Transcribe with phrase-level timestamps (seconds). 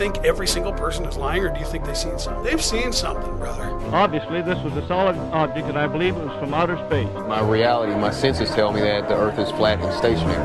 [0.00, 2.42] Think every single person is lying, or do you think they've seen something?
[2.42, 3.68] They've seen something, brother.
[3.92, 7.06] Obviously, this was a solid object, and I believe it was from outer space.
[7.28, 10.40] My reality, my senses tell me that the Earth is flat and stationary.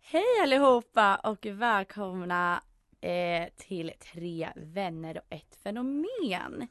[0.00, 2.62] Hej allihopa och välkomna
[3.00, 6.68] eh, till Tre vänner och ett fenomen.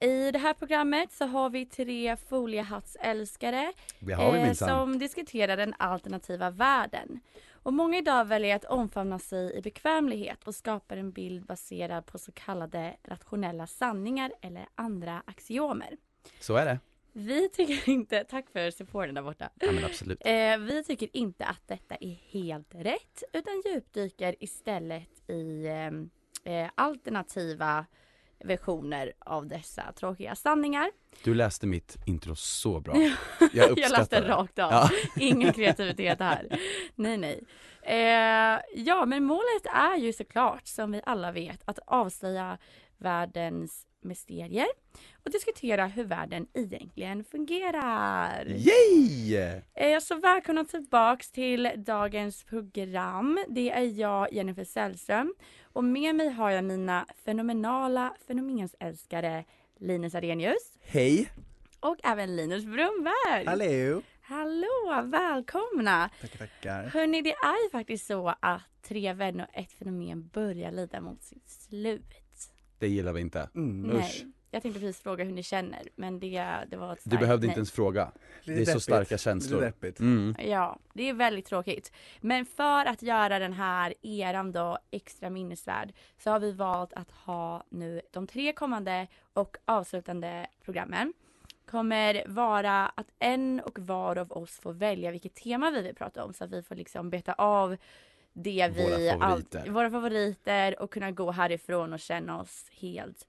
[0.00, 5.56] I det här programmet så har vi tre foliehattsälskare Det har vi eh, som diskuterar
[5.56, 7.20] den alternativa världen.
[7.52, 12.18] Och många idag väljer att omfamna sig i bekvämlighet och skapar en bild baserad på
[12.18, 15.96] så kallade rationella sanningar eller andra axiomer.
[16.40, 16.78] Så är det.
[17.12, 19.50] Vi tycker inte, tack för supporten där borta.
[19.60, 20.22] Ja men absolut.
[20.24, 26.70] Eh, vi tycker inte att detta är helt rätt utan djupdyker istället i eh, eh,
[26.74, 27.86] alternativa
[28.44, 30.90] versioner av dessa tråkiga sanningar.
[31.24, 32.94] Du läste mitt intro så bra.
[33.52, 34.28] Jag uppskattar Jag läste det.
[34.28, 34.72] rakt av.
[34.72, 34.90] Ja.
[35.16, 36.46] Ingen kreativitet här.
[36.94, 37.44] Nej, nej.
[37.82, 42.58] Eh, ja, men målet är ju såklart, som vi alla vet, att avslöja
[42.98, 44.66] världens mysterier
[45.24, 48.44] och diskutera hur världen egentligen fungerar.
[48.46, 49.34] Yay!
[49.74, 53.44] Eh, Så välkomna tillbaks till dagens program.
[53.48, 55.34] Det är jag, Jennifer Sällström.
[55.62, 59.44] Och med mig har jag mina fenomenala fenomenälskare
[59.80, 61.30] Linus Arrhenius Hej!
[61.80, 63.44] och även Linus Brunberg.
[63.46, 64.02] Hallå!
[64.22, 66.10] Hallå, välkomna!
[66.20, 66.84] Tackar, tackar.
[66.84, 71.22] Hörni, det är ju faktiskt så att Tre vänner och ett fenomen börjar lida mot
[71.22, 72.12] sitt slut.
[72.78, 73.48] Det gillar vi inte.
[73.54, 73.80] Mm.
[73.80, 77.20] Nej, jag tänkte precis fråga hur ni känner, men det, det var ett Du starkt
[77.20, 77.50] behövde nej.
[77.50, 78.12] inte ens fråga.
[78.44, 78.82] Det är Lite så deppigt.
[78.84, 79.60] starka känslor.
[79.60, 80.00] Deppigt.
[80.00, 80.36] Mm.
[80.38, 81.92] Ja, det är väldigt tråkigt.
[82.20, 87.10] Men för att göra den här eran då extra minnesvärd så har vi valt att
[87.10, 91.12] ha nu de tre kommande och avslutande programmen
[91.70, 96.24] kommer vara att en och var av oss får välja vilket tema vi vill prata
[96.24, 97.76] om så att vi får liksom beta av
[98.42, 99.58] det vi Våra favoriter.
[99.60, 103.26] Allt, våra favoriter och kunna gå härifrån och känna oss helt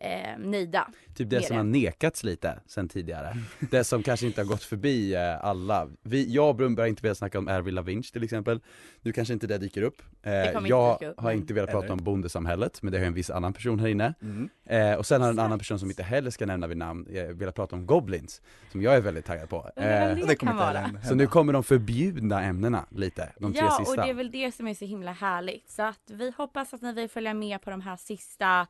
[0.00, 0.90] eh, nöjda.
[1.14, 1.58] Typ det som det.
[1.58, 3.36] har nekats lite sen tidigare.
[3.70, 5.88] Det som kanske inte har gått förbi eh, alla.
[6.02, 8.60] Vi, jag och Brunberg har inte velat snacka om Avril Lavigne till exempel.
[9.00, 10.02] Nu kanske inte det dyker upp.
[10.22, 13.14] Eh, inte jag dyka upp, har inte velat prata om bondesamhället, men det har en
[13.14, 14.14] viss annan person här inne.
[14.22, 14.48] Mm.
[14.66, 17.24] Eh, och sen har en annan person som inte heller ska nämna vid namn eh,
[17.24, 18.42] velat prata om Goblins,
[18.72, 19.70] som jag är väldigt taggad på.
[19.76, 20.78] Eh, det kommer inte vara.
[20.78, 21.02] hända.
[21.02, 23.90] så nu kommer de förbjudna ämnena lite, de tre ja, sista.
[23.90, 25.70] och det är väl det som är så himla härligt.
[25.70, 28.66] Så att vi hoppas att ni vill följa med på de här sista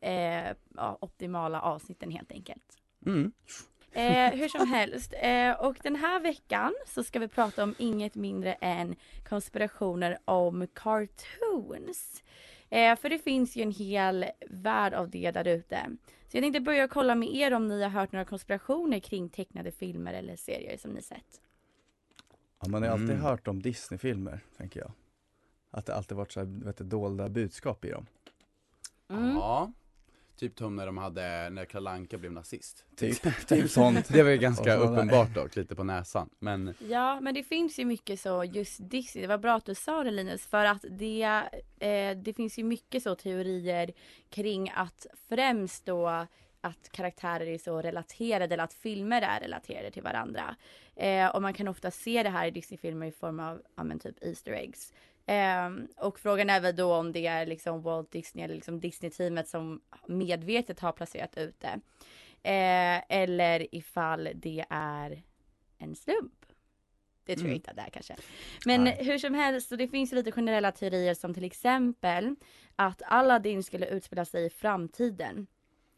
[0.00, 2.78] eh, ja, optimala avsnitten helt enkelt.
[3.06, 3.32] Mm.
[3.92, 5.14] Eh, hur som helst.
[5.22, 8.96] Eh, och den här veckan så ska vi prata om inget mindre än
[9.28, 12.22] konspirationer om cartoons.
[12.70, 15.90] Eh, för det finns ju en hel värld av det där ute.
[16.28, 19.72] Så jag tänkte börja kolla med er om ni har hört några konspirationer kring tecknade
[19.72, 21.40] filmer eller serier som ni sett.
[22.60, 23.22] Ja, man har alltid Mm.
[23.22, 24.92] hört om Disney-filmer, tänker jag.
[25.70, 28.06] Att det alltid varit så här, vet du, dolda budskap i dem.
[29.10, 29.34] Mm.
[29.36, 29.72] Ja,
[30.38, 32.84] typ som när de hade, när Kalle Anka blev nazist.
[32.96, 34.08] Typ, typ sånt.
[34.08, 36.30] Det var ju ganska uppenbart dock, lite på näsan.
[36.38, 39.22] Men Ja, men det finns ju mycket så just Disney.
[39.22, 41.22] Det var bra att du sa det Linus, för att det,
[41.78, 43.92] eh, det finns ju mycket så teorier
[44.30, 46.26] kring att främst då
[46.60, 50.56] att karaktärer är så relaterade eller att filmer är relaterade till varandra.
[50.96, 53.98] Eh, och man kan ofta se det här i Disney-filmer i form av ja, men
[53.98, 54.92] typ Easter eggs.
[55.30, 59.48] Ehm, och frågan är väl då om det är liksom Walt Disney eller liksom Disney-teamet
[59.48, 61.80] som medvetet har placerat ut det.
[62.42, 65.22] Eh, eller ifall det är
[65.78, 66.32] en slump.
[67.24, 67.56] Det tror jag Mm.
[67.56, 68.16] inte att det är kanske.
[68.66, 69.04] Men Nej.
[69.04, 72.36] hur som helst, så det finns ju lite generella teorier som till exempel
[72.76, 75.46] att Aladdin skulle utspela sig i framtiden.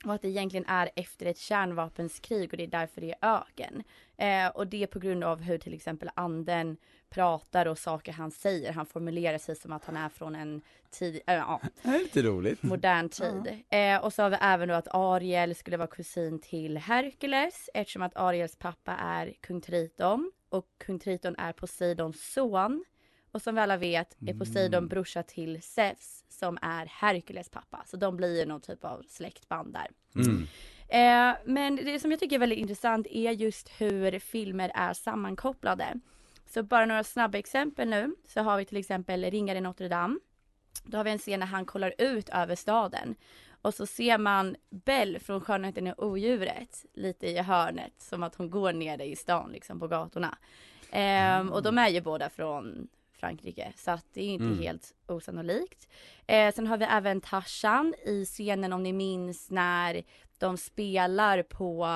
[0.04, 3.82] Och att det egentligen är efter ett kärnvapenskrig och det är därför det är öken.
[4.16, 6.76] Eh, och det är på grund av hur till exempel anden
[7.10, 8.72] pratar och saker han säger.
[8.72, 12.22] Han formulerar sig som att han är från en tid, äh, ja, det är lite
[12.22, 12.62] roligt.
[12.62, 13.62] modern tid.
[13.68, 18.02] Eh, och så har vi även då att Ariel skulle vara kusin till Herkules eftersom
[18.02, 22.84] att Ariels pappa är kung Triton och kung Triton är Poseidons son.
[23.32, 24.88] Och som vi alla vet är Poseidon Mm.
[24.88, 27.82] brorsa till Zeus som är Herkules pappa.
[27.86, 29.88] Så de blir ju någon typ av släktband där.
[30.14, 30.46] Mm.
[30.88, 36.00] Eh, men det som jag tycker är väldigt intressant är just hur filmer är sammankopplade.
[36.46, 40.18] Så bara några snabba exempel nu så har vi till exempel Ringaren Notre Dame.
[40.84, 43.14] Då har vi en scen när han kollar ut över staden.
[43.62, 48.50] Och så ser man Belle från Skönheten och odjuret lite i hörnet som att hon
[48.50, 50.38] går ner i stan liksom på gatorna.
[50.90, 52.88] Ehm, och de är ju båda från
[53.20, 54.58] Frankrike så att det är inte Mm.
[54.58, 55.88] helt osannolikt.
[56.26, 60.02] Eh, sen har vi även Tarzan i scenen om ni minns när
[60.38, 61.86] de spelar på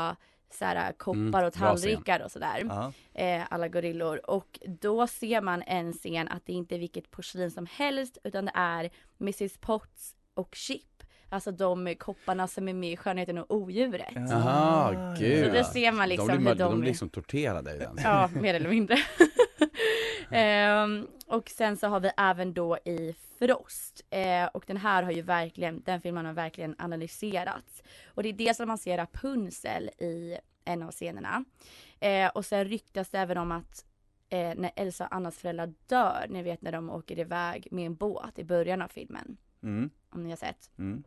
[0.51, 2.63] så här, koppar Mm, och tallrikar och sådär.
[2.69, 2.93] Ja.
[3.15, 4.31] Eh, alla gorillor.
[4.31, 8.45] Och då ser man en scen att det inte är vilket porslin som helst utan
[8.45, 8.91] det är
[9.21, 10.83] Mrs Potts och Chip.
[11.29, 14.13] Alltså de kopparna som är med i Skönheten och odjuret.
[14.15, 15.47] Jaha, gud.
[15.47, 16.71] Så där ser man liksom de blir, hur de...
[16.71, 17.99] de blir liksom torterade i den.
[18.03, 18.97] Ja, mer eller mindre.
[20.31, 24.05] Ehm, och sen så har vi även då i Frost.
[24.11, 27.83] Eh, och den här har ju verkligen, den filmen har verkligen analyserats.
[28.07, 31.45] Och det är dels att man ser Rapunzel i en av scenerna.
[32.01, 33.85] Eh, och sen ryktas det även om att
[34.29, 37.95] eh, när Elsa och Annas föräldrar dör, ni vet när de åker iväg med en
[37.95, 39.37] båt i början av filmen.
[39.63, 39.91] Mm.
[40.11, 40.71] Om ni har sett.
[40.79, 41.05] Mm.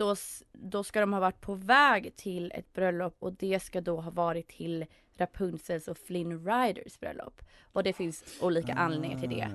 [0.00, 0.16] Då,
[0.52, 4.10] då ska de ha varit på väg till ett bröllop och det ska då ha
[4.10, 4.86] varit till
[5.16, 7.40] Rapunzels och Flynn Riders bröllop.
[7.72, 9.48] Och det finns olika anledningar till det.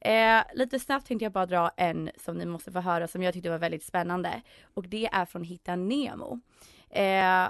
[0.00, 0.08] Ah.
[0.08, 3.34] Eh, lite snabbt tänkte jag bara dra en som ni måste få höra som jag
[3.34, 4.42] tyckte var väldigt spännande.
[4.74, 6.40] Och det är från Hitta Nemo.
[6.90, 7.48] Eh,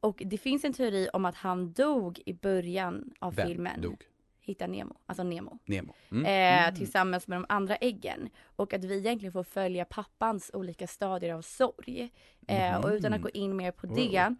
[0.00, 3.80] och det finns en teori om att han dog i början av Vem filmen.
[3.80, 4.02] dog?
[4.44, 5.58] Hitta Nemo, alltså Nemo.
[5.64, 5.94] Nemo.
[6.10, 6.68] Mm.
[6.68, 8.28] Eh, tillsammans med de andra äggen.
[8.56, 12.10] Och att vi egentligen får följa pappans olika stadier av sorg.
[12.48, 14.34] Eh, och utan att gå in mer på det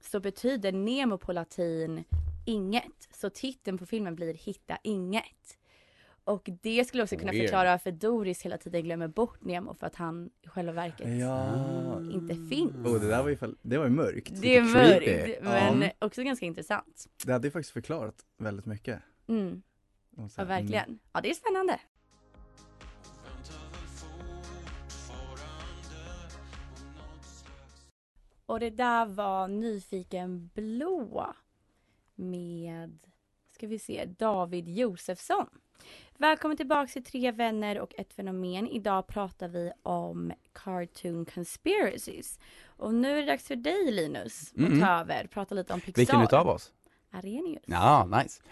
[0.00, 2.04] så betyder Nemo på latin
[2.46, 3.08] inget.
[3.10, 5.58] Så titeln på filmen blir Hitta inget.
[6.24, 7.44] Och det skulle också kunna Weird.
[7.44, 12.00] förklara varför Doris hela tiden glömmer bort Nemo för att han i själva verket Ja.
[12.12, 12.86] inte finns.
[12.86, 14.32] Oh, det där var ju, det var ju mörkt.
[14.42, 17.06] Det är mörkt men också ganska intressant.
[17.26, 19.02] Det hade ju faktiskt förklarat väldigt mycket.
[19.28, 19.62] Mm,
[20.36, 20.98] ja, verkligen.
[21.12, 21.80] Ja det är spännande.
[28.46, 31.34] Och det där var Nyfiken blå
[32.14, 32.98] med,
[33.50, 35.46] ska vi se, David Josefsson.
[36.18, 38.68] Välkommen tillbaka till Tre vänner och ett fenomen.
[38.68, 42.38] Idag pratar vi om Cartoon Conspiracies.
[42.66, 44.80] Och nu är det dags för dig Linus att Mm.
[44.80, 46.00] ta över, prata lite om Pixar.
[46.00, 46.72] Vilken utav oss?
[47.10, 47.62] Arrhenius.
[47.66, 48.42] Ja, nice.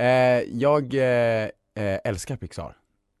[0.00, 1.02] Eh, jag eh,
[1.74, 2.76] eh, älskar Pixar.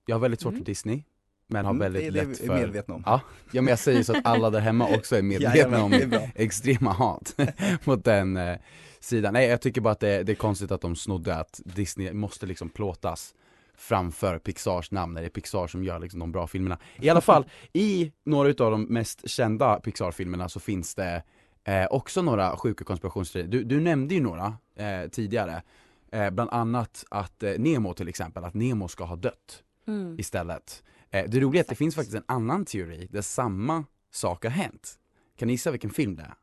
[0.06, 0.60] Jag har väldigt svårt Mm.
[0.64, 1.02] för Disney.
[1.46, 2.54] Men har Mm, väldigt det är lätt för...
[2.54, 3.02] medvetna om.
[3.06, 3.20] Ja,
[3.52, 6.06] ja men jag säger så att alla där hemma också är medvetna om det är
[6.06, 6.28] bra.
[6.34, 7.34] extrema hat
[7.84, 8.58] mot den eh,
[9.00, 9.32] sidan.
[9.32, 12.46] Nej jag tycker bara att det, det är konstigt att de snodde att Disney måste
[12.46, 13.34] liksom plåtas
[13.74, 16.78] framför Pixars namn när det är Pixar som gör liksom de bra filmerna.
[17.00, 21.22] I alla fall, i några utav de mest kända Pixar-filmerna så finns det
[21.64, 23.48] eh, också några sjuka konspirationsteorier.
[23.50, 25.62] Du, du nämnde ju några eh, tidigare,
[26.12, 30.16] eh, bland annat att eh, Nemo till exempel, att Nemo ska ha dött Mm.
[30.18, 30.82] istället.
[31.10, 34.50] Eh, det roliga är att det finns faktiskt en annan teori där samma sak har
[34.50, 34.98] hänt.
[35.36, 36.34] Kan ni gissa vilken film det är?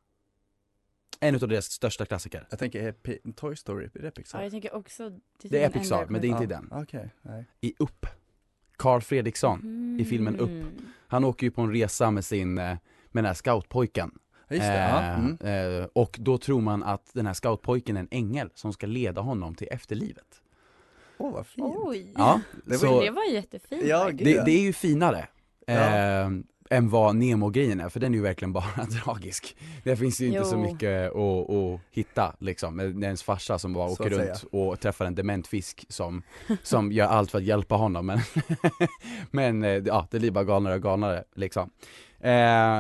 [1.20, 2.48] En utav deras största klassiker.
[2.50, 4.42] Jag tänker, är P- Toy Story, är det Ja, Pixar?
[4.44, 5.12] jag tänker också
[5.42, 6.70] Det är Pixar, men det är inte i den.
[6.72, 7.46] Okej, nej.
[7.62, 8.06] I Upp.
[8.78, 10.50] Carl Fredriksson, i filmen Upp.
[10.50, 10.68] Mm.
[11.08, 12.80] han åker ju på en resa med sin, eh, med
[13.12, 14.20] den här scoutpojken.
[14.50, 15.02] Just det, ja.
[15.02, 15.82] Eh, Mm.
[15.82, 19.22] eh, och då tror man att den här scoutpojken är en ängel som ska leda
[19.22, 20.42] honom till efterlivet.
[21.18, 21.74] Åh vad fint.
[21.78, 23.84] Oj, Ja, Det var så det var jättefint.
[23.86, 25.28] Ja, det, det är ju finare.
[25.66, 25.74] Ja.
[25.74, 26.30] Eh,
[26.70, 29.58] än vad Nemo-grejen är, för den är ju verkligen bara tragisk.
[29.84, 30.62] Det finns ju inte så Jo.
[30.62, 35.06] mycket att, att hitta liksom, med ens farsa som bara Så åker runt och träffar
[35.06, 36.22] en dement fisk som,
[36.64, 38.20] som gör allt för att hjälpa honom men,
[39.32, 41.70] men ja, det blir bara galnare och galnare liksom.
[42.20, 42.32] Eh,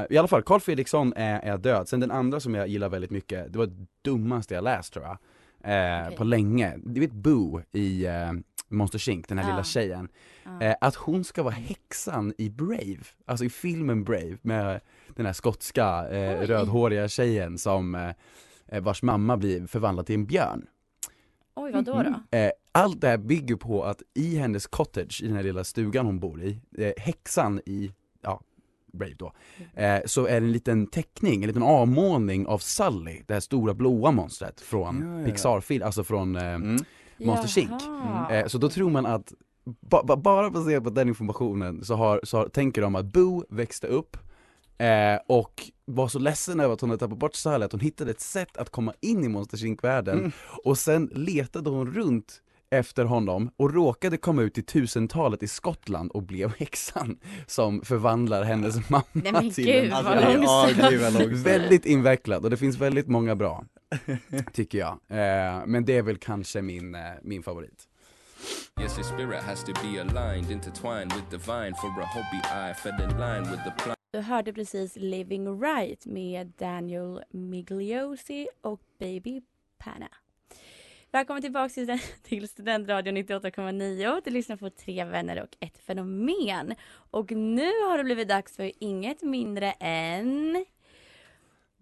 [0.10, 3.12] I alla fall, Carl Fredriksson är, är död, sen den andra som jag gillar väldigt
[3.12, 5.17] mycket, det var det dummaste jag läst tror jag,
[5.63, 6.17] eh, Okej.
[6.17, 6.74] på länge.
[6.86, 8.32] Du vet Boo i eh,
[8.70, 9.51] Monster Inc, den här Ja.
[9.51, 10.08] lilla tjejen.
[10.62, 14.79] Eh, att hon ska vara häxan i Brave, alltså i filmen Brave med
[15.15, 18.10] den här skotska eh, rödhåriga tjejen som eh,
[18.67, 20.65] eh, vars mamma blir förvandlad till en björn.
[21.56, 22.38] Oj, vad då då?
[22.38, 26.06] Eh, allt det här bygger på att i hennes cottage, i den här lilla stugan
[26.06, 26.60] hon bor i,
[26.98, 27.91] häxan i,
[28.22, 28.41] ja,
[28.94, 29.34] Brave då,
[29.74, 33.74] eh, så är det en liten teckning, en liten avmålning av Sully, det här stora
[33.74, 35.25] blåa monstret från Ja, ja, ja.
[35.25, 36.77] Pixar-film, alltså från eh, Mm.
[37.17, 37.70] Monster Inc.
[37.86, 38.36] Jaha.
[38.36, 39.34] Eh, så då tror man att,
[39.89, 43.44] ba, ba, bara baserat på den informationen så, har, så har, tänker de att Boo
[43.50, 44.17] växte upp
[44.77, 48.12] eh, och var så ledsen över att hon hade tappat bort Sally att hon hittade
[48.12, 50.32] ett sätt att komma in i Monsters Inc-världen Mm.
[50.63, 56.12] och sen letade hon runt efter honom och råkade komma ut i tusentalet i Skottland
[56.12, 61.02] och blev häxan som förvandlar hennes mamma Nej men till gud en Alltså, ja, gud
[61.02, 61.34] vad.
[61.34, 63.66] Väldigt invecklat och det finns väldigt många bra,
[64.54, 64.92] tycker jag.
[64.92, 67.88] Eh, men det är väl kanske min, eh, min favorit.
[68.82, 73.02] Yes, your spirit has to be aligned, intertwined with divine for a hobby I fed
[73.02, 73.96] in line with the plan.
[74.12, 79.42] Du hörde precis Living Right med Daniel Migliosi och Baby
[79.78, 80.08] Panna.
[81.12, 84.22] Välkommen tillbaka till, till Studentradion 98,9.
[84.26, 86.74] Du lyssnar på Tre vänner och ett fenomen.
[87.12, 90.66] Och nu har det blivit dags för inget mindre än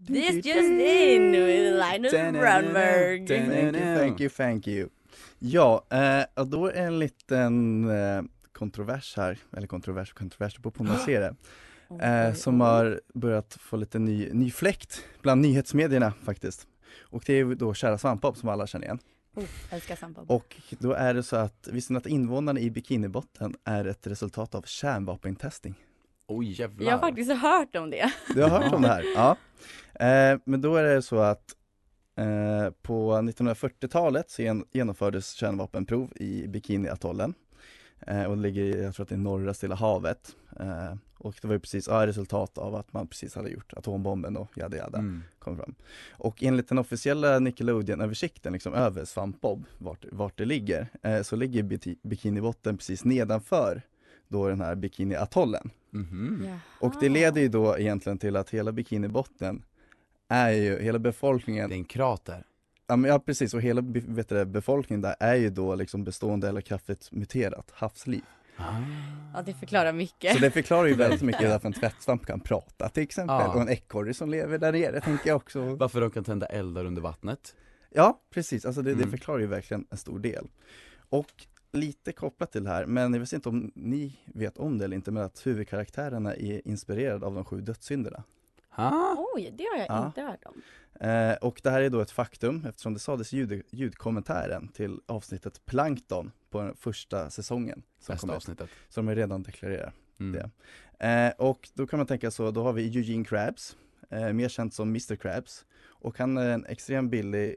[0.08, 3.28] This just in with Linus Brandberg.
[3.28, 4.90] Thank you, thank you, thank you.
[5.40, 10.86] Ja, eh, och då är en liten eh, kontrovers här, eller kontrovers, kontrovers, på hur
[10.86, 11.36] man ser det.
[12.02, 16.68] Eh, som har börjat få lite ny, ny fläkt bland nyhetsmedierna faktiskt.
[17.02, 19.00] Och det är då Kära Svampbob som alla känner igen.
[19.36, 20.32] Oh, älskar svampbob.
[20.32, 24.56] Och då är det så att, visste ni att invånarna i Bikinibotten är ett resultat
[24.56, 25.76] av kärnvapentesting?
[26.28, 26.86] Oj jävlar.
[26.86, 28.14] Jag har faktiskt hört om det.
[28.36, 29.04] Du har hört om det här?
[29.16, 29.38] Ja.
[30.06, 31.56] Eh, men då är det så att
[32.18, 37.34] eh, på 1940-talet så gen- genomfördes kärnvapenprov i Bikiniatollen.
[38.00, 40.36] Eh, och det ligger, i- jag tror att det är norra Stilla havet.
[40.60, 44.38] Eh, och det var ju precis, ja, resultat av att man precis hade gjort atombomben
[44.38, 45.24] och jada jada Mm.
[45.40, 45.76] kom fram.
[46.12, 51.64] Och enligt den officiella Nickelodeon-översikten liksom över Svampbob, vart, vart det ligger, eh, så ligger
[51.64, 53.82] Biki- Bikinibotten precis nedanför
[54.28, 55.70] då den här Bikiniatollen.
[55.92, 56.48] Mhm.
[56.82, 59.64] Och det leder ju då egentligen till att hela Bikinibotten
[60.28, 62.44] är ju, hela befolkningen, Det är en krater.
[62.88, 66.04] Ja, men ja precis, och hela vet du, det, befolkningen där är ju då liksom
[66.04, 68.22] bestående eller kraftigt muterat havsliv.
[69.34, 70.34] Ja, det förklarar mycket.
[70.34, 73.54] Så det förklarar ju väldigt mycket varför en tvättsvamp kan prata till exempel, Ja.
[73.54, 75.76] och en ekorre som lever där nere tänker jag också.
[75.76, 77.56] Varför de kan tända eldar under vattnet.
[77.90, 79.12] Ja, precis, alltså det, det Mm.
[79.12, 80.48] förklarar ju verkligen en stor del.
[81.10, 81.32] Och
[81.72, 84.96] lite kopplat till det här, men jag vet inte om ni vet om det eller
[84.96, 88.24] inte, men att huvudkaraktärerna är inspirerade av de sju dödssynderna.
[88.70, 89.16] Ha?
[89.36, 90.06] Oj, det har jag Ja.
[90.06, 90.62] inte hört om.
[91.00, 95.00] Eh, och det här är då ett faktum eftersom det sades i ljud, ljudkommentären till
[95.06, 97.84] avsnittet Plankton på den första säsongen.
[98.00, 98.70] Som Bästa kom avsnittet.
[98.96, 100.32] De har redan deklarerat Mm.
[100.34, 100.50] det.
[101.08, 103.78] Eh, och då kan man tänka så, då har vi Eugene Krabs,
[104.10, 105.66] eh, mer känd som Mr Krabs.
[105.86, 107.56] Och han är en extremt billig,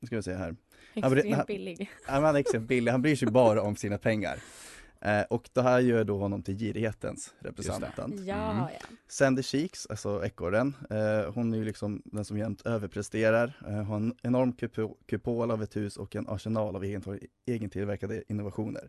[0.00, 0.56] nu ska vi se här,
[0.94, 1.90] Extremt billig.
[2.06, 4.38] Ja, men han är extremt billig, han bryr sig bara om sina pengar.
[5.06, 8.14] Eh, och det här gör då honom till girighetens representant.
[8.20, 8.62] Ja, Mm.
[8.62, 8.68] ja.
[9.08, 13.96] Sandy Cheeks, alltså ekorren, eh, hon är ju liksom den som jämt överpresterar, eh, har
[13.96, 18.88] en enorm kupo- kupol av ett hus och en arsenal av egen- egentillverkade innovationer.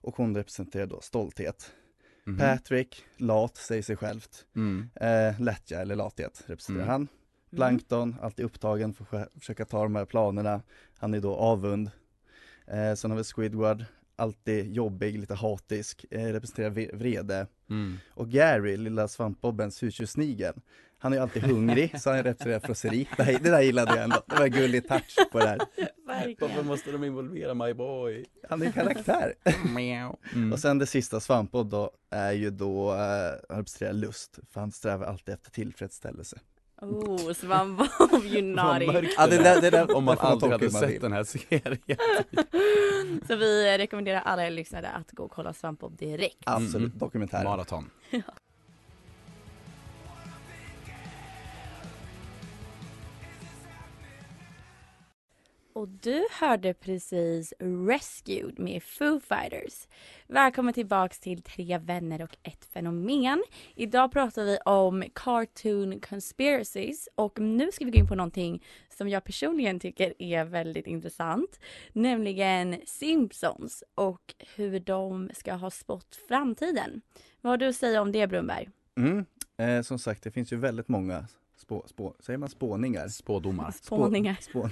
[0.00, 1.72] Och hon representerar då stolthet.
[2.24, 2.38] Mhm.
[2.38, 4.44] Patrick, lat, säger sig självt.
[4.56, 4.88] Mm.
[4.94, 6.92] Eh, lättja eller lathet representerar Mm.
[6.92, 7.08] han.
[7.56, 10.62] Plankton, alltid upptagen för att försö- försöka ta de här planerna.
[10.98, 11.90] Han är då avund.
[12.66, 13.84] Eh, sen har vi Squidward,
[14.16, 17.46] alltid jobbig, lite hatisk, eh, representerar vrede.
[17.70, 17.98] Mm.
[18.14, 20.54] Och Gary, lilla svampbobbens husdjurssnigel,
[20.98, 23.08] han är ju alltid hungrig, så han representerar frosseri.
[23.16, 25.60] Det, här, det där gillade jag ändå, det var en gullig touch på det här.
[26.06, 26.66] Verkligen.
[26.66, 28.24] måste de involvera my boy?
[28.48, 29.34] Han är en karaktär.
[30.34, 30.52] Mm.
[30.52, 32.98] Och sen det sista svampbob då, är ju då, eh,
[33.48, 36.38] han representerar lust, för han strävar alltid efter tillfredsställelse.
[36.82, 38.84] Oh, svampbob, you naughty.
[39.16, 41.78] Ja, det där- det där- Om man man aldrig hade man sett den här serien.
[43.26, 46.36] Så vi rekommenderar alla er lyssnare att gå och kolla svampbob direkt.
[46.44, 46.98] Absolut, Mm.
[46.98, 47.44] dokumentär.
[47.44, 47.90] Maraton.
[55.76, 57.54] Och du hörde precis
[57.88, 59.86] Rescued med Foo Fighters.
[60.26, 63.44] Välkommen tillbaks till Tre vänner och ett fenomen.
[63.74, 69.08] Idag pratar vi om cartoon conspiracies och nu ska vi gå in på någonting som
[69.08, 71.60] jag personligen tycker är väldigt intressant.
[71.92, 77.00] Nämligen Simpsons och hur de ska ha spått framtiden.
[77.40, 78.68] Vad har du att säga om det Brunberg?
[78.96, 79.24] Mm.
[79.56, 81.26] Eh, som sagt, det finns ju väldigt många
[81.56, 83.08] spå, spå, säger man spåningar?
[83.08, 83.70] Spådomar.
[83.70, 84.36] Spåningar.
[84.40, 84.70] Spå,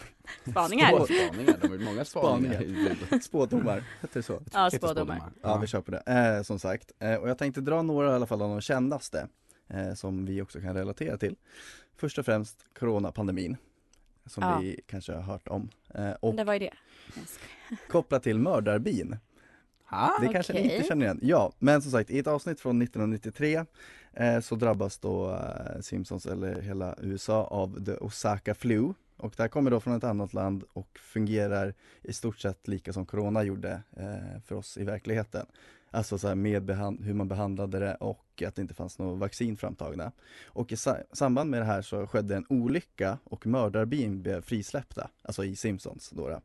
[0.50, 0.88] Spaningar.
[1.04, 2.54] Spaningar, de har många spaningar.
[2.54, 3.20] Spaningar.
[3.20, 4.40] spådomar, heter det så?
[4.52, 5.22] Ja, spådomar.
[5.42, 6.02] Ja, vi kör på det.
[6.06, 9.28] Eh, som sagt, eh, och jag tänkte dra några i alla fall av de kändaste,
[9.68, 11.36] eh, som vi också kan relatera till.
[11.96, 13.56] Först och främst coronapandemin,
[14.26, 14.58] som Ja.
[14.58, 15.70] vi kanske har hört om.
[15.94, 16.72] Eh, och Det var ju det.
[17.88, 19.16] Kopplat till mördarbin,
[19.90, 20.18] Ha?
[20.20, 20.74] det kanske ni okej.
[20.76, 21.18] inte känner igen.
[21.22, 23.64] Ja, men som sagt, i ett avsnitt från 1993 eh,
[24.16, 28.92] Eh, så drabbas då eh, Simpsons, eller hela USA, av the Osaka flu.
[29.16, 32.92] Och det här kommer då från ett annat land och fungerar i stort sett lika
[32.92, 35.46] som Corona gjorde eh, för oss i verkligheten.
[35.90, 39.56] Alltså så här med hur man behandlade det och att det inte fanns något vaccin
[39.56, 40.12] framtagna.
[40.46, 45.10] Och i sa- samband med det här så skedde en olycka och mördarbin blev frisläppta,
[45.22, 46.28] alltså i Simpsons då.
[46.28, 46.40] då.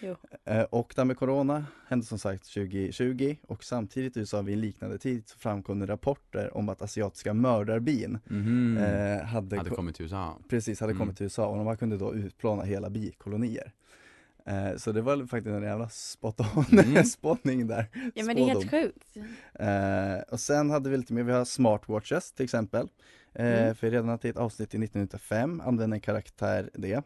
[0.00, 0.16] Jo.
[0.44, 4.54] Eh, Och det här med Corona hände som sagt 2020 och samtidigt i USA vid
[4.54, 8.18] en liknande tid så framkom det rapporter om att asiatiska mördarbin
[8.80, 10.38] eh, hade, Hade ko- kommit till USA.
[10.48, 11.00] precis hade Mm.
[11.00, 13.72] kommit till USA och de här kunde då utplåna hela bikolonier.
[14.46, 17.04] Eh, så det var faktiskt en jävla spot on Mm.
[17.04, 17.86] spånning där.
[18.14, 19.16] Ja men det är helt sjukt.
[19.54, 22.88] Eh, och sen hade vi lite mer, vi har smartwatches till exempel.
[23.34, 23.74] Mm.
[23.74, 27.02] För redan till ett avsnitt i 1995 använde en karaktär det.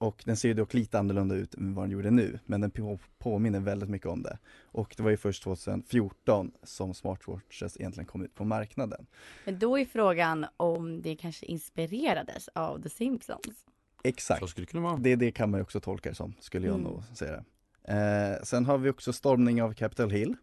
[0.00, 2.70] Och den ser ju dock lite annorlunda ut än vad den gjorde nu, men den
[2.70, 4.38] på- påminner väldigt mycket om det.
[4.62, 9.06] Och det var ju först 2014 som smartwatches egentligen kom ut på marknaden.
[9.44, 13.64] Men då är frågan om det kanske inspirerades av The Simpsons.
[14.04, 14.40] Exakt.
[14.40, 14.96] Så skulle det kunna vara.
[14.96, 16.90] Det, det kan man ju också tolka det som, skulle jag Mm.
[16.90, 17.44] nog säga.
[17.84, 20.36] Eh, sen har vi också stormning av Capitol Hill.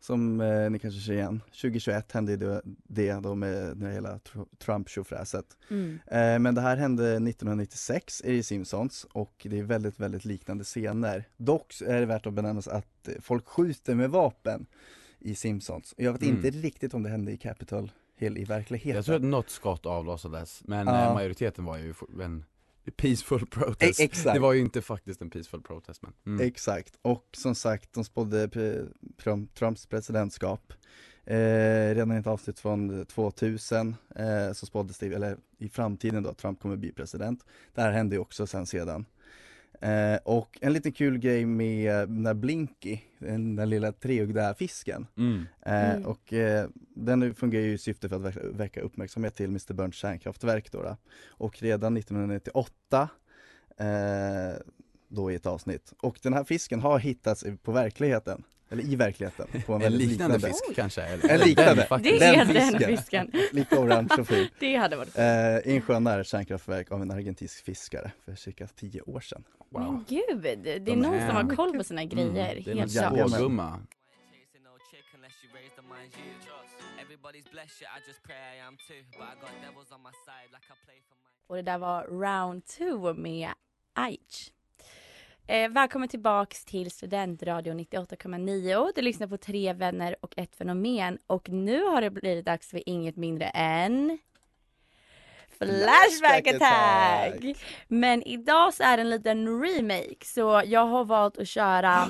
[0.00, 1.40] Som eh, ni kanske känner igen.
[1.46, 5.44] 2021 hände det, det då med det hela tr- Trump-tjofräset.
[5.70, 5.98] Mm.
[6.06, 11.24] Eh, men det här hände 1996 i Simpsons och det är väldigt, väldigt liknande scener.
[11.36, 14.66] Dock är det värt att benämna att folk skjuter med vapen
[15.18, 15.94] i Simpsons.
[15.96, 16.36] Jag vet Mm.
[16.36, 18.96] inte riktigt om det hände i Capitol Hill i verkligheten.
[18.96, 21.06] Jag tror att något skott avlossades, men Ja.
[21.08, 22.44] eh, majoriteten var ju en
[22.90, 24.00] peaceful protest.
[24.00, 24.34] E- exakt.
[24.34, 26.12] Det var ju inte faktiskt en peaceful protest men.
[26.26, 26.46] Mm.
[26.46, 28.48] Exakt, och som sagt de spådde
[29.54, 30.72] Trumps presidentskap
[31.24, 31.36] eh,
[31.94, 36.38] Redan i ett avsnitt från 2000 eh, så spåddes det, eller i framtiden då, att
[36.38, 39.06] Trump kommer bli president Det här hände ju också sen sedan
[39.80, 45.06] eh, Och en liten kul grej med den där Blinky, den där lilla treögda fisken
[45.16, 45.46] Mm.
[45.66, 46.06] Eh, Mm.
[46.06, 49.94] Och eh, den fungerar ju i syfte för att väcka, väcka uppmärksamhet till Mr Burns
[49.94, 50.96] kärnkraftverk då, då.
[51.28, 53.08] Och redan 1998
[53.78, 54.56] eh,
[55.08, 55.92] då i ett avsnitt.
[56.00, 59.46] Och den här fisken har hittats i- på verkligheten, eller i verkligheten.
[59.66, 61.02] På en, En väldigt liknande fisk kanske?
[61.02, 61.28] Eller?
[61.28, 61.86] En liknande.
[61.90, 62.02] Den.
[62.02, 62.96] Det är Den den fisken.
[62.96, 63.32] fisken.
[63.52, 64.48] Lite orange och fin.
[64.58, 68.66] Det hade varit Eh, I en sjö nära kärnkraftverk av en argentinsk fiskare för cirka
[68.66, 69.44] tio år sedan.
[69.70, 69.82] Wow.
[69.92, 72.52] Men gud, det är De någon är- som har koll på sina grejer.
[72.52, 72.64] Mm.
[72.64, 72.92] Det är Helt
[73.28, 73.76] spågumma.
[73.76, 73.84] my.
[81.46, 83.50] Och det där var round two med
[83.94, 84.50] Aich.
[85.50, 88.92] Eh, välkommen tillbaks till Studentradio 98,9.
[88.94, 91.18] Du lyssnar på Tre vänner och ett fenomen.
[91.26, 94.18] Och nu har det blivit dags för inget mindre än
[95.58, 97.56] Flashback attack!
[97.88, 100.24] Men idag så är det en liten remake.
[100.24, 102.08] Så jag har valt att köra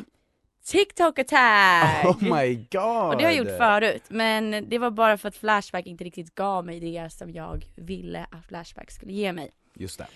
[0.65, 2.05] TikTok attack!
[2.05, 3.09] Oh my god!
[3.09, 6.35] Och det har jag gjort förut men det var bara för att Flashback inte riktigt
[6.35, 9.51] gav mig det som jag ville att Flashback skulle ge mig.
[9.75, 10.07] Just det.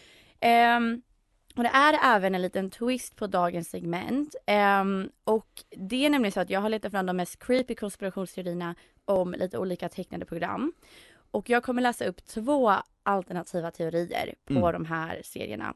[0.40, 1.02] Ehm,
[1.56, 4.34] och det är även en liten twist på dagens segment.
[4.46, 8.74] Ehm, och det är nämligen så att jag har letat fram de mest creepy konspirationsteorierna
[9.04, 10.72] om lite olika tecknade program.
[11.30, 14.72] Och jag kommer läsa upp två alternativa teorier på Mm.
[14.72, 15.74] de här serierna.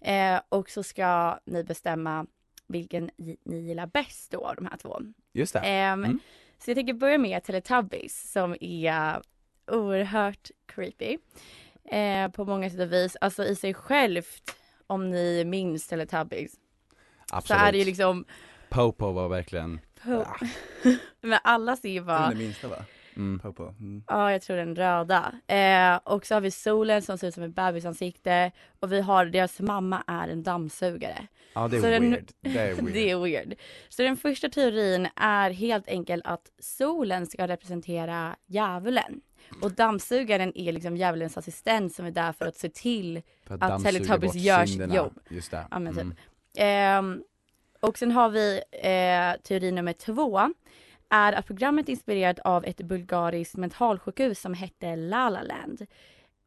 [0.00, 2.26] Eh, och så ska ni bestämma
[2.66, 3.10] vilken
[3.44, 5.00] ni gillar bäst då av de här två.
[5.32, 5.58] Just det.
[5.58, 6.20] Ehm, Mm.
[6.58, 9.22] Så jag tänker börja med Teletubbies som är
[9.72, 11.18] oerhört creepy.
[11.84, 13.16] Eh, på många sätt och vis.
[13.20, 14.54] Alltså i sig självt,
[14.88, 16.52] om ni minns Teletubbies,
[17.32, 17.60] Absolut.
[17.60, 18.24] så är det ju liksom
[18.68, 20.26] Popo var verkligen, po-
[21.20, 22.76] Men alla ser ju Det bara, den minsta va?
[23.18, 23.38] Mm.
[23.38, 23.62] Popo.
[23.68, 24.02] Mm.
[24.06, 25.32] ja jag tror den röda.
[25.46, 28.52] Eh, och så har vi solen som ser ut som ett bebisansikte.
[28.80, 31.26] Och vi har, deras mamma är en dammsugare.
[31.54, 32.28] ja det är Så den- weird.
[32.40, 32.92] Det är weird.
[32.94, 33.54] Det är weird.
[33.88, 39.20] Så den första teorin är helt enkelt att solen ska representera djävulen.
[39.62, 43.92] Och dammsugaren är liksom djävulens assistent som är där för att se till att dammsuga
[43.92, 45.18] Teletubbies gör sitt jobb.
[45.28, 45.66] Just det.
[45.70, 46.02] Ja, men typ.
[46.02, 46.16] Mm.
[46.58, 47.22] Ehm,
[47.80, 50.50] och sen har vi eh, teori nummer två.
[51.10, 55.86] Är att programmet är inspirerat av ett bulgariskt mentalsjukhus som hette La La Land.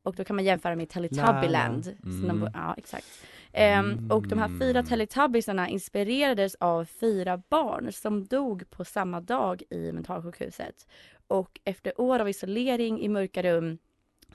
[0.04, 1.98] Och då kan man jämföra med Teletubbyland.
[2.04, 2.50] Mm.
[2.54, 3.08] Ja, exakt.
[3.54, 4.86] Ehm, och de här fyra Mm.
[4.86, 10.88] Teletubbiesarna inspirerades av fyra barn som dog på samma dag i mentalsjukhuset.
[11.28, 13.78] Och efter år av isolering i mörka rum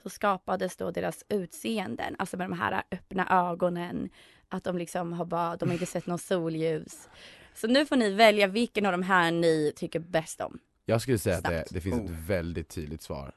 [0.03, 4.09] så skapades då deras utseenden, alltså med de här öppna ögonen,
[4.49, 7.09] att de liksom har bara, de har inte sett någon solljus.
[7.57, 10.59] Så nu får ni välja vilken av de här ni tycker bäst om.
[10.85, 11.73] Jag skulle säga att det, Snabbt.
[11.73, 12.25] det finns ett Oh.
[12.27, 13.31] väldigt tydligt svar.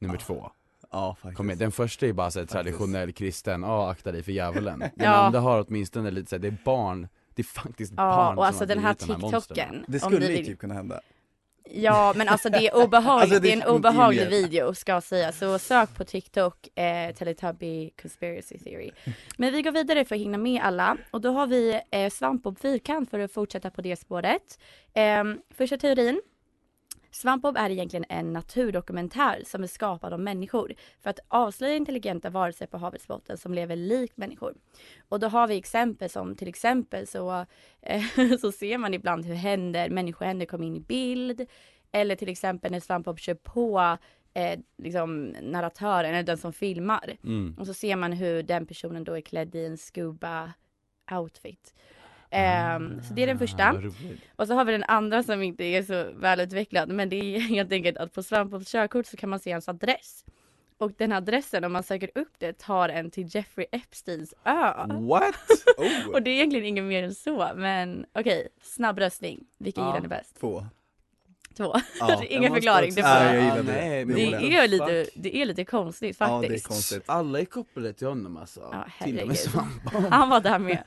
[0.00, 0.50] Nummer två.
[0.90, 1.36] Ja faktiskt.
[1.36, 4.78] Kom igen, den första är bara så här traditionell kristen, ja akta dig för djävulen.
[4.80, 5.10] Den Ja.
[5.10, 8.46] andra har åtminstone lite såhär, det är barn, det är faktiskt Ja, barn och som
[8.46, 9.40] alltså har den här blivit de monstren.
[9.56, 9.84] TikToken.
[9.88, 11.00] Det om skulle ju vill- typ kunna hända.
[11.64, 15.32] Ja men alltså det är obehagligt, Alltså, det är en obehaglig video ska jag säga.
[15.32, 18.90] Så sök på TikTok, eh, Teletubby Conspiracy Theory.
[19.36, 20.96] Men vi går vidare för att hinna med alla.
[21.10, 24.58] Och då har vi eh, Svampbob Fyrkant för att fortsätta på det spåret.
[24.94, 25.24] Eh,
[25.56, 26.20] första teorin.
[27.14, 32.66] Svampbob är egentligen en naturdokumentär som är skapad av människor för att avslöja intelligenta varelser
[32.66, 34.54] på havets botten som lever likt människor.
[35.08, 37.46] Och då har vi exempel som till exempel så,
[37.80, 38.02] eh,
[38.40, 41.46] så ser man ibland hur händer, människohänder kommer in i bild.
[41.92, 43.98] Eller till exempel när Svampbob kör på
[44.34, 47.16] eh, liksom narratören eller den som filmar.
[47.24, 47.56] Mm.
[47.58, 50.52] Och så ser man hur den personen då är klädd i en scuba
[51.10, 51.74] outfit.
[52.34, 53.72] Ehm, så det är den Ah, första.
[53.72, 54.20] roligt.
[54.36, 57.72] Och så har vi den andra som inte är så välutvecklad men det är helt
[57.72, 60.24] enkelt att på Svampbolls körkort så kan man se hans adress.
[60.78, 64.72] Och den adressen om man söker upp det tar en till Jeffrey Epsteins ö.
[64.86, 65.34] What?
[65.78, 69.44] Oh, Och det är egentligen inget mer än så men okej, snabb röstning.
[69.58, 69.88] Vilken Ja.
[69.90, 70.40] gillar ni bäst?
[70.40, 70.66] två.
[71.56, 71.74] Två.
[72.00, 72.22] Ja.
[72.28, 72.94] Ingen förklaring.
[72.94, 76.66] Det, Ja, nej, är lite, det är lite konstigt Ja, det är faktiskt.
[76.66, 77.02] konstigt.
[77.06, 78.60] Alla är kopplade till honom alltså.
[78.72, 79.82] Ja, till och med Svamp.
[80.10, 80.82] Han var där med.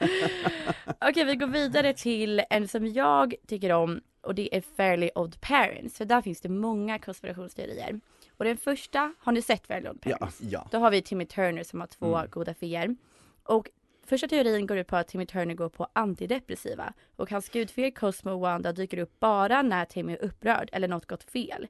[1.10, 5.42] Okej, vi går vidare till en som jag tycker om och det är Fairly Odd
[5.42, 5.98] Parents.
[5.98, 8.00] För där finns det många konspirationsteorier.
[8.38, 10.42] Och den första, har ni sett Fairly Odd Ja, Parents?
[10.42, 10.68] ja.
[10.72, 12.30] Då har vi Timmy Turner som har två Mm.
[12.30, 12.96] goda feer.
[13.44, 13.68] Och
[14.06, 16.94] första teorin går ut på att Timmy Turner går på antidepressiva.
[17.16, 21.06] Och hans gudfeer Cosmo och Wanda dyker upp bara när Timmy är upprörd eller något
[21.06, 21.68] gått fel.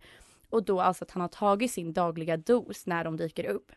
[0.49, 3.71] Och då alltså att han har tagit sin dagliga dos när de dyker upp.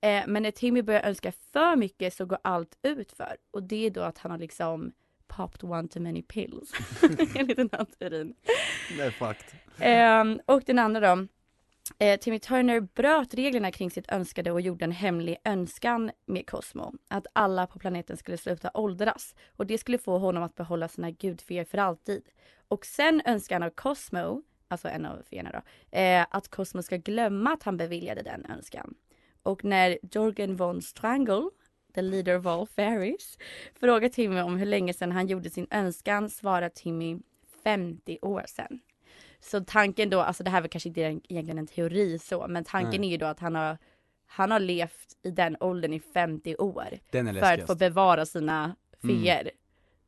[0.00, 3.86] Eh, men när Timmy börjar önska för mycket så går allt ut för Och det
[3.86, 4.92] är då att han har liksom
[5.26, 6.72] popped one too many pills.
[7.34, 8.34] Enligt den här teorin.
[8.96, 9.54] Det är fakt.
[9.78, 11.26] Ehm, och den andra då.
[11.98, 16.92] Eh, Timmy Turner bröt reglerna kring sitt önskade och gjorde en hemlig önskan med Cosmo.
[17.08, 19.34] Att alla på planeten skulle sluta åldras.
[19.56, 22.22] Och det skulle få honom att behålla sina gudfeer för alltid.
[22.68, 26.96] Och sen önskar han av Cosmo, alltså en av feerna då, eh, att Cosmo ska
[26.96, 28.94] glömma att han beviljade den önskan.
[29.42, 31.50] Och när Jorgen von Strangle,
[31.94, 33.38] the leader of all fairies,
[33.80, 37.18] frågar Timmy om hur länge sedan han gjorde sin önskan svarar Timmy
[37.64, 38.80] 50 år sedan.
[39.40, 42.64] Så tanken då, alltså det här är väl kanske inte egentligen en teori så, men
[42.64, 43.08] tanken Nej.
[43.08, 43.78] är ju då att han har,
[44.26, 48.26] han har levt i den åldern i 50 år Den är för att få bevara
[48.26, 49.22] sina Mm.
[49.22, 49.50] feer.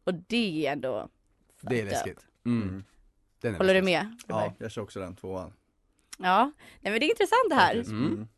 [0.04, 1.08] Och det är ändå
[1.60, 2.26] Det är läskigt.
[2.46, 2.62] Mm.
[2.68, 2.84] Mm.
[3.40, 4.28] Den är Håller du läskigast.
[4.28, 4.36] med?
[4.36, 5.52] Ja, jag kör också den tvåan.
[6.18, 7.74] Ja, nej men det är intressant det här.
[7.74, 8.28] Mm.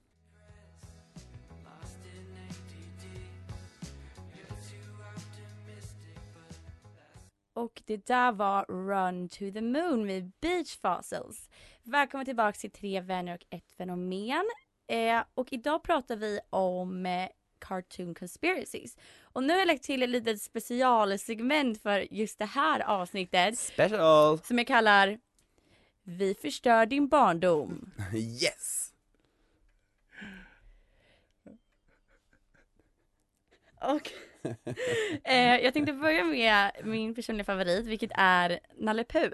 [7.54, 11.48] Och det där var Run to the Moon med Beach Fossils.
[11.82, 14.44] Välkommen tillbaka till Tre vänner och ett fenomen.
[14.86, 18.96] Eh, och idag pratar vi om eh, Cartoon Conspiracies.
[19.22, 24.38] Och nu har jag lagt till ett litet specialsegment för just det här avsnittet Special!
[24.38, 25.18] som jag kallar
[26.02, 27.90] Vi förstör din barndom.
[28.14, 28.92] Yes!
[33.80, 34.10] Och
[35.24, 39.30] eh, jag tänkte börja med min personliga favorit, vilket är Nalle Puh.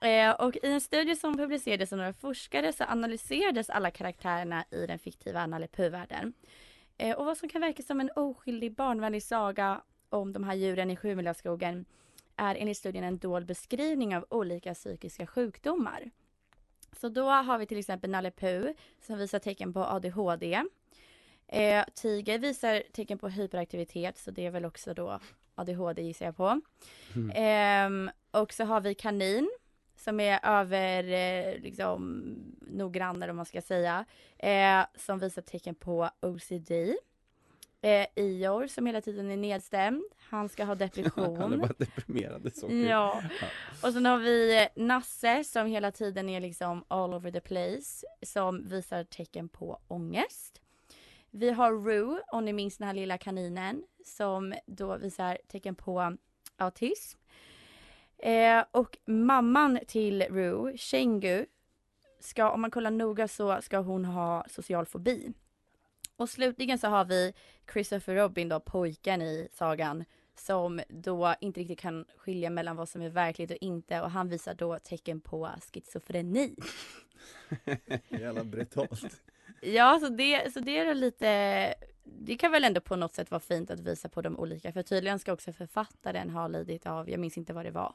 [0.00, 4.86] Eh, och i en studie som publicerades av några forskare så analyserades alla karaktärerna i
[4.86, 6.32] den fiktiva Nalle Puh-världen.
[6.98, 10.90] Eh, och vad som kan verka som en oskyldig barnvänlig saga om de här djuren
[10.90, 11.84] i Sjumilaskogen
[12.36, 16.10] är enligt studien en dold beskrivning av olika psykiska sjukdomar.
[17.00, 20.62] Så då har vi till exempel Nalle Puh som visar tecken på ADHD.
[21.48, 25.20] Eh, tiger visar tecken på hyperaktivitet så det är väl också då
[25.54, 26.60] ADHD gissar jag på.
[27.14, 27.32] Mm.
[27.34, 29.50] Ehm, och så har vi kanin
[29.96, 32.24] som är över eh, liksom
[32.60, 34.04] noggrannare om man ska säga.
[34.38, 36.70] Eh, som visar tecken på OCD.
[37.80, 40.04] Eh, Ior som hela tiden är nedstämd.
[40.18, 41.36] Han ska ha depression.
[41.36, 42.86] Han är bara deprimerad, så kul.
[42.86, 43.22] Ja.
[43.82, 48.06] Och sen har vi eh, Nasse som hela tiden är liksom all over the place.
[48.22, 50.60] Som visar tecken på ångest.
[51.36, 53.84] Vi har Rue, om ni minns den här lilla kaninen.
[54.04, 56.16] Som då visar tecken på
[56.56, 57.18] autism.
[58.18, 61.46] Eh, och mamman till Rue, Shengu,
[62.20, 65.32] ska, om man kollar noga så ska hon ha social fobi.
[66.16, 67.34] Och slutligen så har vi
[67.72, 73.02] Christopher Robin då, pojken i sagan som då inte riktigt kan skilja mellan vad som
[73.02, 76.56] är verkligt och inte och han visar då tecken på schizofreni.
[78.08, 79.22] Jävla brutalt.
[79.60, 83.40] Ja, så det, så det är lite, det kan väl ändå på något sätt vara
[83.40, 87.20] fint att visa på de olika, för tydligen ska också författaren ha lidit av, jag
[87.20, 87.94] minns inte vad det var,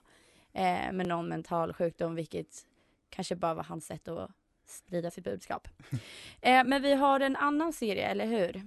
[0.53, 2.65] eh, men någon mental sjukdom, vilket
[3.09, 4.31] kanske bara var hans sätt att
[4.67, 5.67] sprida sitt budskap.
[6.41, 8.61] Eh, men vi har en annan serie, eller hur?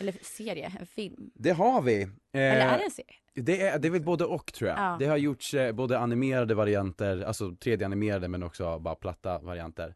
[0.00, 1.30] Eller serie, en film.
[1.34, 2.02] Det har vi!
[2.02, 3.14] Eh, Eller är det en serie?
[3.34, 4.78] Det är, det är väl både och tror jag.
[4.78, 4.96] Ja.
[4.98, 9.94] Det har gjorts eh, både animerade varianter, alltså 3D-animerade men också bara platta varianter.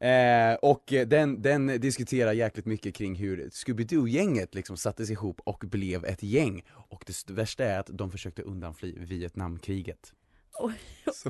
[0.00, 6.04] Eh, och den, den diskuterar jäkligt mycket kring hur Scooby-Doo-gänget liksom sattes ihop och blev
[6.04, 6.62] ett gäng.
[6.88, 10.12] Och det st- värsta är att de försökte undanfly Vietnamkriget.
[10.58, 10.70] Och,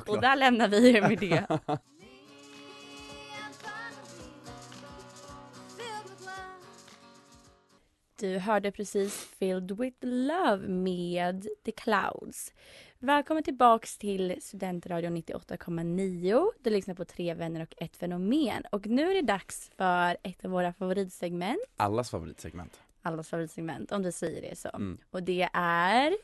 [0.07, 1.59] och där lämnar vi er med det.
[8.21, 12.53] Du hörde precis Filled with Love med The Clouds.
[13.03, 16.47] Välkommen tillbaks till Studentradion 98,9.
[16.63, 18.63] Du lyssnar på Tre vänner och ett fenomen.
[18.73, 21.59] Och nu är det dags för ett av våra favoritsegment.
[21.77, 22.81] Allas favoritsegment.
[23.03, 24.69] Allas favoritsegment, om du säger det så.
[24.69, 24.99] Mm.
[25.11, 26.17] Och det är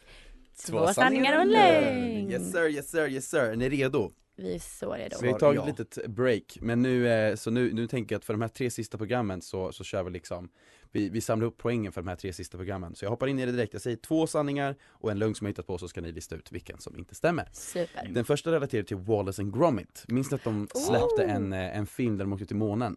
[0.67, 2.31] Två sanningar och en lögn.
[2.31, 3.51] Yes sir, yes sir, yes sir.
[3.53, 4.13] Är ni redo?
[4.37, 5.17] Vi är så redo.
[5.23, 5.69] Vi har tagit ja.
[5.69, 8.49] ett litet break, men nu, eh, så nu, nu tänker jag att för de här
[8.49, 10.49] tre sista programmen så, så kör vi liksom
[10.93, 12.95] vi, vi samlar upp poängen för de här tre sista programmen.
[12.95, 15.45] Så jag hoppar in i det direkt, jag säger två sanningar och en lögn som
[15.45, 17.49] jag hittat på så ska ni lista ut vilken som inte stämmer.
[17.53, 18.09] Super.
[18.11, 20.05] Den första relaterar till Wallace and Gromit.
[20.09, 22.97] Minns ni att de släppte en, eh, en film där de åkte ut till månen?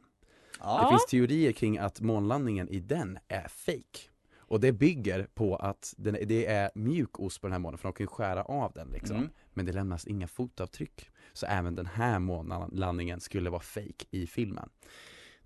[0.59, 0.81] Ja.
[0.83, 4.09] Det finns teorier kring att månlandningen i den är fake.
[4.37, 7.93] Och det bygger på att den, det är mjukost på den här månen för de
[7.93, 9.15] kan skära av den liksom.
[9.15, 9.29] Mm.
[9.53, 11.09] Men det lämnas inga fotavtryck.
[11.33, 14.69] Så även den här månlandningen skulle vara fake i filmen.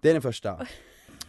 [0.02, 0.68] Det är den första.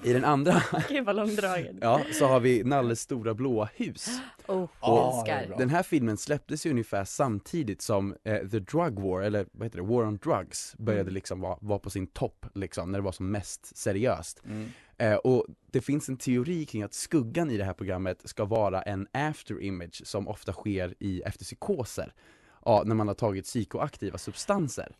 [0.02, 1.78] I den andra, Gud vad långdragen.
[1.82, 4.08] ja, så har vi Nalles stora blåa hus.
[4.46, 5.24] Oh, bra.
[5.58, 9.78] Den här filmen släpptes ju ungefär samtidigt som eh, The Drug War, eller vad heter
[9.78, 11.14] det, War on Drugs började Mm.
[11.14, 14.42] liksom vara, vara på sin topp liksom, när det var som mest seriöst.
[14.46, 14.68] Mm.
[14.98, 18.82] Eh, och det finns en teori kring att skuggan i det här programmet ska vara
[18.82, 22.12] en after image som ofta sker i efter psykoser.
[22.64, 24.96] Ja, när man har tagit psykoaktiva substanser.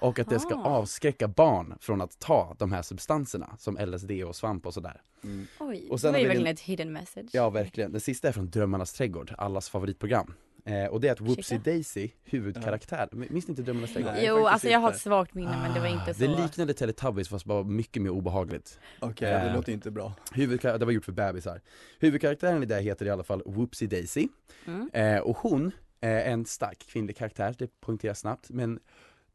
[0.00, 0.64] Och att det ska Jaha.
[0.64, 5.02] avskräcka barn från att ta de här substanserna som LSD och svamp och sådär.
[5.24, 5.46] Mm.
[5.60, 7.28] Oj, Och sen det var ju verkligen den- ett hidden message.
[7.32, 10.34] Ja verkligen, den sista är från Drömmarnas trädgård, allas favoritprogram.
[10.64, 11.58] Eh, och det är att Whoopsie.
[11.58, 14.12] Daisy, huvudkaraktär, minns ni inte Drömmarnas trädgård?
[14.12, 16.20] Nej, jo, alltså jag har ett svagt minne men det var inte så.
[16.20, 18.78] Det liknade Teletubbies fast bara mycket mer obehagligt.
[19.00, 19.44] Okej, Eh.
[19.44, 20.12] det låter inte bra.
[20.32, 21.60] Huvudkar- det var gjort för bebisar.
[21.98, 24.28] Huvudkaraktären i det heter i alla fall Whoopsie Daisy.
[24.66, 24.90] Mm.
[24.92, 28.50] Eh, och hon en stark kvinnlig karaktär, det poängteras snabbt.
[28.50, 28.80] Men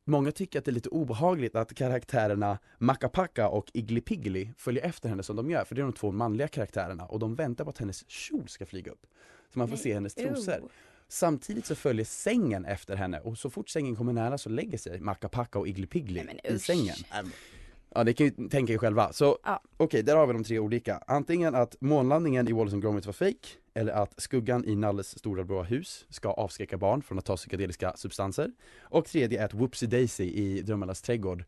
[0.06, 5.10] många tycker att det är lite obehagligt att karaktärerna Makapaka och Iggly Piggly följer efter
[5.10, 5.65] henne som de gör.
[5.65, 8.65] För det är de två manliga karaktärerna och de väntar på att hennes kjol ska
[8.65, 9.06] flyga upp.
[9.54, 10.54] Så man får Nej, se hennes trosor.
[10.54, 10.67] ew.
[11.08, 14.99] Samtidigt så följer sängen efter henne och så fort sängen kommer nära så lägger sig
[14.99, 16.95] Makapaka och Iggly Piggly Nej, men i sängen.
[17.95, 19.13] Ja det kan ju tänka er själva.
[19.13, 19.62] Så Ja.
[19.77, 21.03] okej, där har vi de tre olika.
[21.08, 25.43] Antingen att månlandningen i Wallace and Gromit var fake eller att skuggan i Nalles stora
[25.43, 28.51] blåa hus ska avskräcka barn från att ta psykedeliska substanser.
[28.81, 31.43] Och tredje är att Whoopsie Daisy i Drömmarnas trädgård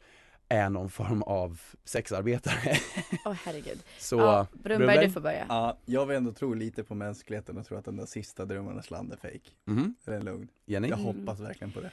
[0.49, 2.77] är någon form av sexarbetare.
[3.25, 3.79] Åh herregud.
[3.99, 5.05] Så, ja, Brunberg Brunberg?
[5.07, 5.45] du får börja.
[5.49, 8.91] Ja, jag vill ändå tro lite på mänskligheten och tro att den där sista drömmarnas
[8.91, 9.49] land är fake.
[9.65, 9.95] Mhm.
[10.05, 10.47] Är det lugn?
[10.65, 10.88] Jenny?
[10.89, 11.15] Jag Mm.
[11.15, 11.91] hoppas verkligen på det.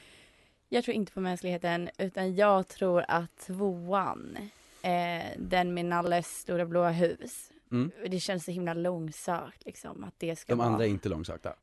[0.69, 4.37] Jag tror inte på mänskligheten utan jag tror att tvåan,
[4.81, 7.51] eh, den med Nalles stora blåa hus.
[7.71, 7.91] Mm.
[8.09, 11.55] Det känns så himla långsökt liksom att det ska De vara andra är inte långsökta.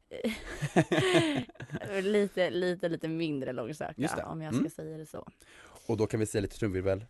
[2.03, 4.71] lite, lite, lite mindre långsökta om jag ska Mm.
[4.71, 5.29] säga det så.
[5.87, 7.05] Och då kan vi säga lite trumvirvel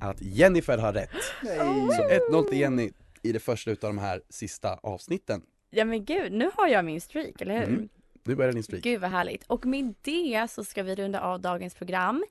[0.00, 1.10] att Jennifer har rätt.
[1.96, 2.02] Så
[2.32, 2.90] 1-0 till Jenny
[3.22, 5.42] i det första utav de här sista avsnitten.
[5.70, 7.68] Ja men gud, nu har jag min streak, eller hur?
[7.68, 7.88] Mm.
[8.24, 8.82] Nu börjar din streak.
[8.82, 9.44] Gud vad härligt.
[9.46, 12.24] Och med det så ska vi runda av dagens program.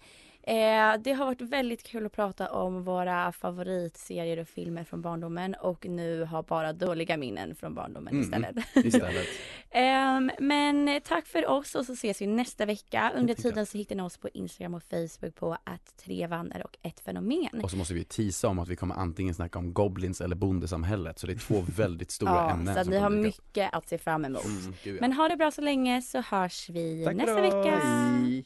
[0.47, 5.55] Eh, det har varit väldigt kul att prata om våra favoritserier och filmer från barndomen
[5.55, 8.23] och nu har bara dåliga minnen från barndomen Mm.
[8.23, 8.55] istället.
[8.86, 9.27] Istället.
[9.71, 13.12] Ehm, men tack för oss och så ses vi nästa vecka.
[13.15, 16.77] Under tiden så hittar ni oss på Instagram och Facebook på att tre vänner och
[16.81, 17.62] ett fenomen.
[17.63, 21.19] Och så måste vi tisa om att vi kommer antingen snacka om goblins eller bondesamhället.
[21.19, 23.21] Så det är två väldigt stora Ja, ämnen så att ni har upp.
[23.23, 24.45] mycket att se fram emot.
[24.45, 25.01] Mm, gud ja.
[25.01, 27.79] Men ha det bra så länge så hörs vi Tack nästa vecka.
[27.83, 28.45] Hej.